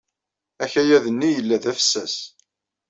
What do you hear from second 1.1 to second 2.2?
yella d afessas.